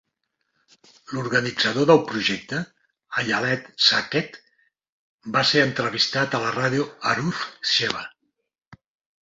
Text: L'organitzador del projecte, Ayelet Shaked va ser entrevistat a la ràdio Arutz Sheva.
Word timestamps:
L'organitzador 1.15 1.85
del 1.89 1.99
projecte, 2.11 2.61
Ayelet 3.23 3.69
Shaked 3.89 4.41
va 5.37 5.45
ser 5.53 5.63
entrevistat 5.67 6.39
a 6.39 6.43
la 6.49 6.57
ràdio 6.59 6.91
Arutz 7.15 7.47
Sheva. 7.75 8.03